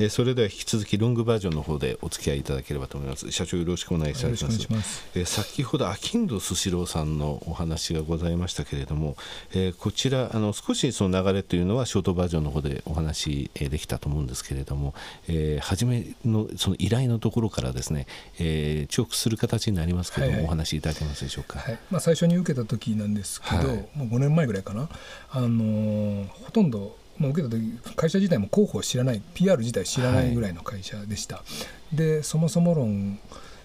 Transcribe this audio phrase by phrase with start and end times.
[0.00, 3.30] えー、それでは引き続きロングバージョンの方でお付き合いいただければと思います。
[3.30, 5.08] 社長よろしくお願いします。
[5.14, 9.16] えー、先ほど秋人スシローさんのお話がございましたけれども、
[9.52, 14.94] えー、こちらあの少しその流れというのはショートバージョンの方でお話できたと思うんですけれども、
[15.28, 18.06] えー、初めのその依頼のところからですね、
[18.38, 21.78] えー、重複する形になりますけれども、はいはい、お話しいただけますでしょうか、はい。
[21.90, 24.88] まあ、最初に受けた時なんですけど、はい、もう5年前ぐらいかな、
[25.30, 31.44] あのー、ほとんどまあ、受けた時会社自体も広報知らない PR 自体知らないぐらいの会社でした、は
[31.92, 33.18] い、でそもそも論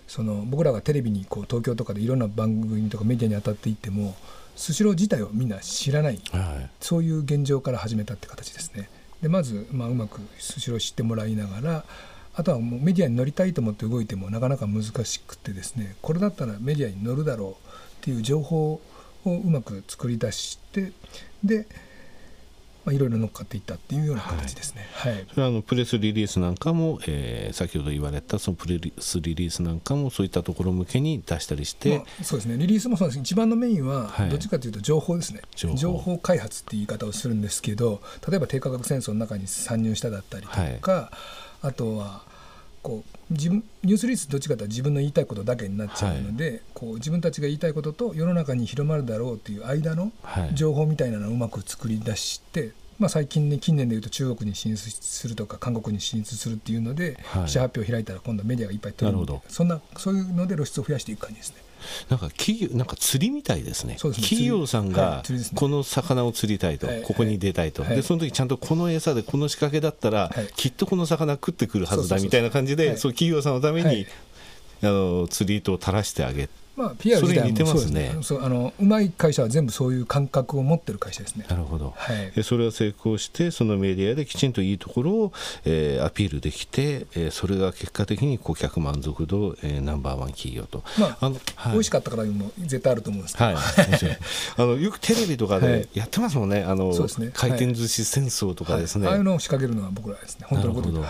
[0.08, 4.16] その僕らがテレビにこう東京とかでいろんな番組とかメディアに当たっていっても
[4.56, 8.90] スシロー自体をみんな知らない、はい、そういう現状から始めたって形ですね。
[9.22, 11.86] でまず、まあ、うまくスシロー知ってもらいながら
[12.36, 17.56] あとはもうメディアに乗りたいと思って動いてもなかなか難しくてですねこれだったらメディアに乗るだろうっ
[18.02, 18.82] ていう情報を
[19.26, 20.92] うまく作り出して
[21.44, 21.68] で
[22.86, 24.88] まあ、いろいろ乗っかっていったっていうような形ですね。
[24.94, 32.58] はい、それはあのプレスリリースなんかも、えー、先ほど言われたそのプレスリリースなんかもそういったところ向けに出したりして、まあ、そうですね。
[32.58, 33.20] リリースもそうです。
[33.20, 41.12] 一番のメインはどっちかというと情報ですね、はい、情報開発っていう言い方をするんですけど例えば低価格戦争の中に参入しただったりとか、は
[41.64, 42.22] い、あとは
[42.82, 50.12] こう自分ニュースリリースどっちかというと自分の言いたいことだけになっちゃうので、はい、こう自分たちが言いたいことと世の中に広まるだろうっていう間の
[50.54, 61.58] 情報みたいなのをうまく作り出して、まあ、最近ね近年でいうと中国に進出するとか韓国に進出するっていうので、はい、記者発表を開いたら今度はメディアがいっぱい取るのでそんなそういうので露出を増やしていく感じですね。
[62.10, 64.14] なんか企業なんか釣りみたいですね、すね。
[64.14, 65.22] 企業さんが
[65.56, 74.08] この魚を釣りたいと、はい、ここに出たいと、はい、でその時ちゃんとこの餌でこの仕掛けだったら、はい、きっとこの魚食ってくるはずだみたいな感じで、そう企業さんのために、
[74.82, 78.16] あの釣り糸を垂らしてあげまあ、PR 自体もそうですね。
[78.24, 81.46] そうあのうまい会社は全部そういう感覚を持ってる会社ですね。
[81.48, 85.34] なるほど、はい、それは成功してそのメディアできちんといいところを、
[85.66, 96.64] えー、アピールできて、えー、それが結果的に顧客満足度、えー、ナンバーワン企業と、まあ、あのはい、美味しかったからも絶対あると思うんですけど、はい、あのよくテレビとかでやってますもんね。
[96.64, 97.32] あのね。
[97.34, 100.48] 回転寿司戦争とかですね、ああいうのを仕掛けるのは僕らですね。
[100.50, 101.10] 本当のことで、はい、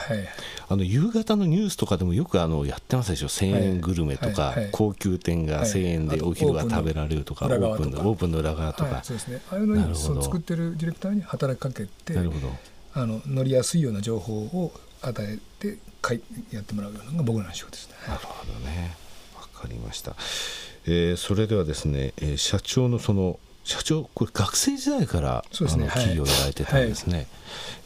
[0.67, 3.27] あの夕方のニュースとかでもよくあのやってますでしょ。
[3.27, 9.41] 1000円グルメとか、高級店が1000円でお昼は食べられるとかオープンのオープンの裏側とか、はい、そうですね。
[9.51, 12.49] ああいうのに作ってるディレクターに働きかけてなるほど。
[12.95, 14.71] あの乗りやすいような情報を
[15.01, 16.21] 与えてかい
[16.51, 17.95] やってもらうのが僕らの仕事ですね。
[18.07, 18.95] なるほどね。
[19.35, 20.15] わかりました、
[20.85, 27.27] えー、それではですね、えー、社長のその社長これ学生時代から、ね、あの企業をやられてたんですね、はい、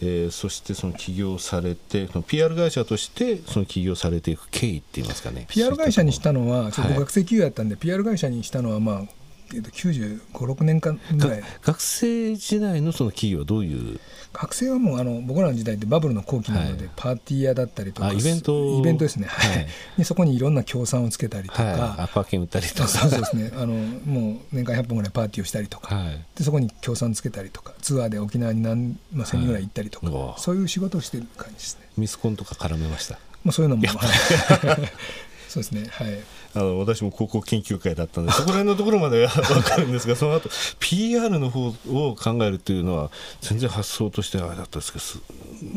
[0.02, 5.46] えー、そしてその起業されてその PR 会社としてその起業されていく経緯って言いますかね。
[5.50, 9.17] PR 会社にしたのは学生企業やったんで、はい、PR 会社にしたのはまあ
[9.50, 11.44] 95、6年間ぐらい。
[11.62, 14.00] 学生時代のその企業はどういう？
[14.34, 22.88] 学生はもうあの僕らの時代ってバブルの後期なので、はい、パーティー屋だったりとかイベントイベントですね、はい、でそこにいろんな協賛をつけたりとか、はい、アパー券売ったりとか。
[22.88, 23.52] そうですね。
[23.56, 27.74] あのもう年間100本ぐらいパーティーをしたりとか、はい、でそこに協賛つけたりとか。
[27.82, 31.88] ツアーで沖縄に何、まあ、1000人ぐらい行ったりとか、そういう仕事をしてる感じですね。
[31.98, 33.18] ミスコンとか絡めました？
[33.44, 33.84] まあ、そういうのも、
[35.48, 35.88] そうですね。
[35.90, 36.08] はい
[36.56, 40.50] あの私も高校研究会だったんでそこら辺のところまでは 分かるんですがその後
[40.80, 45.00] PR の方を考えるっていうのは全然発想としてあれだったんですけ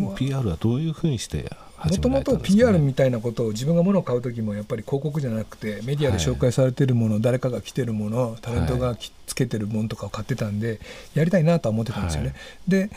[0.03, 1.51] ど PR はどういうふうにして
[1.85, 10.81] もともと PR みたいなことを自分が物を買う時もやっぱり広告じゃなくてメディアで紹介されてるもの、はい、誰かが着てるものタレントがつけてるものとかを買ってたんで
[11.15, 12.29] やりたいなとは思ってたんですよね。
[12.29, 12.91] はい、で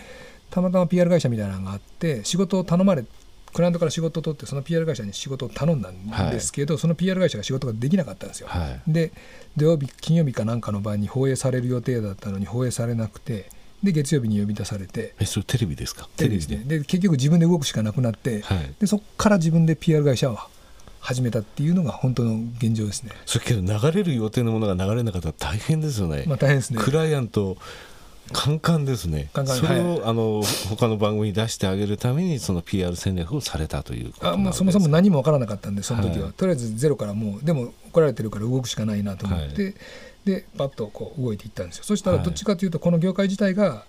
[0.49, 3.05] たまたま PR 会社みたいなのがあって仕事を頼まれ
[3.53, 9.11] クライアントから仕事を取ってその PR 会社に仕事を頼んだんですけど、はい、その PR 会社が仕事ができなかったんですよ、はい、で
[9.55, 13.45] 土曜日金曜日かなんかの晩に放映される予定だったのに放映されなくて
[13.83, 16.07] で月曜日に呼び出されてえそれテレビですか？
[16.15, 16.63] テレビですね。
[16.65, 20.37] で結局自分で動くしかなくなって、はい、でそこから自分で PR 会社を
[21.01, 23.11] 始めたっていうのが本当の現状ですね。
[23.25, 26.79] それけど流れる予定のものが流れなかったら大変ですよね、まあ、大変ですね。
[26.81, 27.57] クライアント
[28.31, 29.29] カンカンですね。
[29.33, 39.73] カンカンそれを、はい、あの他の番組に出してあげるためにその PR 戦略をされたというあ、まあ、そもそも何も分からなかったんでその時は、はい、とりあえずゼロからもうでも怒られてるから動くしかないなと思って、はい、
[40.25, 41.83] でパッとこう動いていったんですよ。
[41.83, 43.85] そしたらどっちかというとこの業界自体が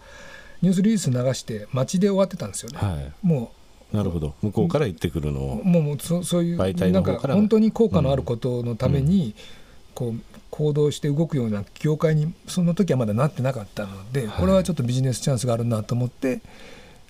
[0.63, 3.53] ニュースリリース流して街で終わってたんですよね、も
[3.93, 4.35] うなるほど。
[4.43, 5.63] 向こうから行ってくるのを。
[5.63, 9.37] もうそそういうなんか本当に効果のあることのために、
[9.95, 10.21] こう
[10.51, 16.41] 行動して動くような業界にその時はまだなってなかったので、これはちょっとビジネスチャンスがあるなと思って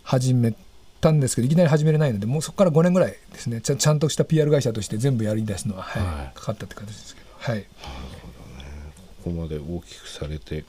[0.02, 0.54] 始め
[1.00, 3.60] たんですけどいきなり始めれないのでもうそこから5年ぐらいですね。
[3.60, 7.56] ちゃちゃんとした PR 会社として全部やりだすのは、はい、かかったって形ですけどはい。
[7.56, 7.66] なる
[8.22, 8.74] ほどね。
[9.24, 10.64] こまで大きくされて、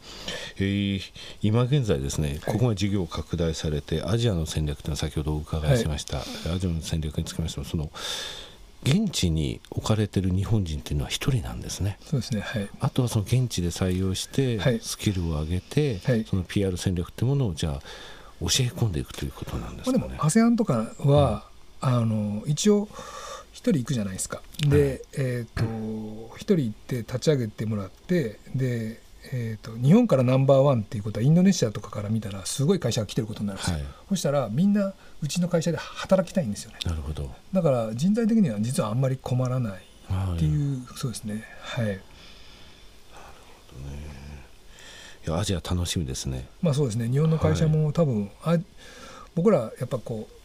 [0.57, 1.01] えー、
[1.41, 7.89] 今現在ですね、ここが事業を拡大されてアジアの戦略というのは先ほどお伺いしました、はい、アジアの戦略につきましてもその
[8.85, 11.97] 現地に置かれている日本人というのは一人なんですね。
[12.05, 17.79] そうですね、はい、あとはその現地で採用してスキルを上げて、はい、その PR 戦略というものをじゃあ
[18.39, 21.47] 教え込んでいくということなんですか、ね、でも ASEAN とかは、
[21.81, 24.41] うん、あの一応1人行くじゃないですか。
[24.59, 28.99] で、はい、えーと、1人行って立ち上げてもらってで、
[29.33, 36.77] えーと、日本からナンバーワンっていうことはインドネシアとかから見たらすごい会社が来てることになるんですよ、はい、そしたらみんなうちの会社で働きたいんですよね。
[36.85, 37.31] なるほど。
[37.53, 41.43] だから人材的には実はあんまり困らないっていう、はい、そうですね。
[41.61, 41.85] はい。
[41.85, 41.97] なる
[43.71, 44.15] ほどね。
[45.27, 46.47] いやアジア楽しみですね。
[46.61, 47.07] まあそうですね。
[47.09, 48.57] 日本の会社も多分、あ
[49.33, 50.35] 僕らやっぱこう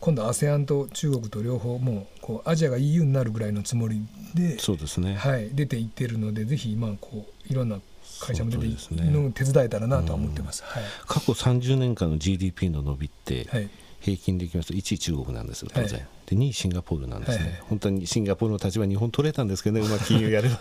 [0.00, 4.00] 今度 ASEAN と中国と両方もうこうアジアが EU になるぐらいのつもり
[4.34, 7.80] でそうですね、はい、出ていってるのでぜひ今こういろんな
[8.20, 13.68] 会社も出ていの手伝えたらなとは思ってます、はい、過去30年間の GDP の伸びって、はい、
[14.00, 20.60] 平均でいきますと1位中国なんですよ当然、はい、で2位シンガポールなんですね、はい本当にシンガポールの立場日本取れたんですけどね うまく金融やれば。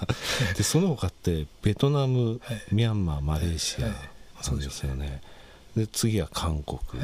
[0.57, 2.41] でその他ってベトナム、
[2.71, 3.87] ミャンマーマレーシア。
[4.51, 5.21] なんですよね、で
[5.91, 7.01] 次は韓国、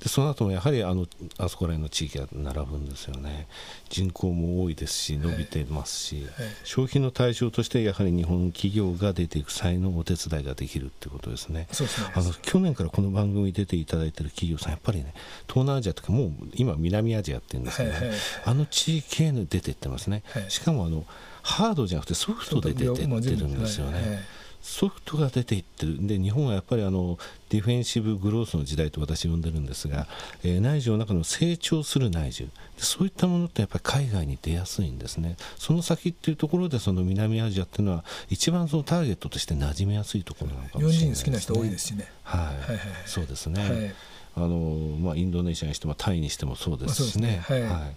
[0.00, 1.06] でその後もやはりあの
[1.38, 3.46] あそこら辺の地域が並ぶんですよね。
[3.88, 6.24] 人口も多いですし伸びてますし、はい。
[6.24, 11.68] はい、消費の対象としてやはり日本企業が出ていく際のお手伝いができるってことですね。
[12.14, 15.12] あの去年からこの番組に出ていただいている企業さんやっぱりね
[15.48, 21.04] 東南アジアとかもう今南アジアって言うんですけど、ね、はいはい、あの地域へ出ていってますね、しかもあの
[21.42, 24.24] ハードじゃなくてソフトで出ていってるんですよね。
[24.66, 26.04] ソフトが出ていってる。
[26.04, 27.18] で日本はやっぱりあの
[27.50, 30.08] ディフェンシブグロースの時代と私呼んでるんですが、
[30.42, 32.48] えー、内需の中の成長する内需。
[32.76, 35.36] そういったものってやっぱり海外に出やすいんですね。
[35.56, 42.10] その先っていうところでその南アジアっていうのは一番そのターゲットとして馴染みやすいところなのかもしれないです、ね、好きな人多いですしね。
[42.24, 43.94] はい、はいはい、そうですね、はい、
[44.34, 47.44] あのまあ、インドネシアにしてもタイにしてもそうですしね。
[47.48, 47.96] まあ、ねはい、はい、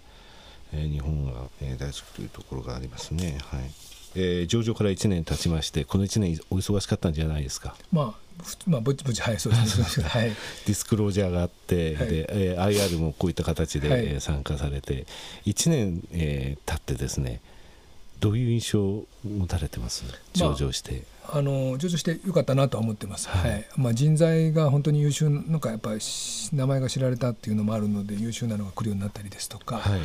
[0.73, 3.39] えー、日本が、えー、大好きというところがありますね。
[3.41, 3.71] はい
[4.15, 7.75] えー、上場から1年経ちましてこの1年お忙しかったんじゃないですか？
[7.91, 8.29] まあ
[8.67, 10.05] まあ、ぼちぼち、はい、そうですね。
[10.07, 10.29] はい、
[10.65, 15.05] ディスクロージャーがあって、はい、で、えー、IR もこういった形で、はい、参加されて、
[15.45, 17.41] 1年、えー、経ってですね、
[18.21, 20.05] どういう印象を持たれてます？
[20.33, 21.03] 上場して。
[21.27, 25.99] まあ、あの上場してよかったなとは思ってます、はい、はい、まあ、人材が本当に優秀なんかやっぱり
[26.53, 29.99] 名前が知られたっていうのもあるので優秀なのが来るようになったりですとか、はい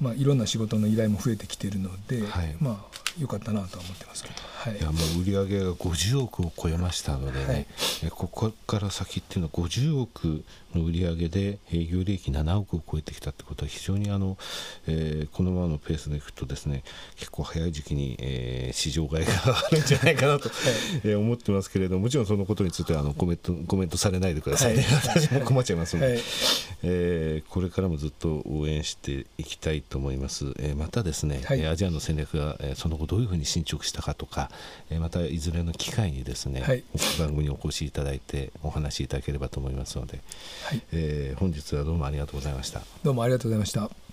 [0.00, 14.36] まあ、いろんな仕事の依頼も増えてきているので、はい、まあ良かったなとは思ってますけど、はい、いやもう売上が50億を超えましたのでね、はい、ここから先っていうのは50億の売上で営業利益7億を超えてきたってことは非常にあの、
[14.86, 16.84] えー、このままのペースでいくとですね
[17.16, 20.58] 結構早い時期に、えー、市場買いがあるんじゃないかなと、はい。
[21.04, 26.22] えー、思ってますけれどもちろんそのことについてはあのコメントコメントされないでくださいね、私 も困っちゃいますので、はい、
[26.82, 34.50] えー、これからもずっと応援していきたいと思います、えー、またですね、はい、アジアの戦略が、えー、その後どういうふうに進捗したかとか、
[34.90, 36.84] えー、またいずれの機会にですね、はい、
[37.18, 40.20] 番組にお越しいただいてお話しいただければと思いますので、
[40.66, 42.82] はい、えー、本日はどうもありがとうございました。
[43.02, 44.07] どうもありがとうございました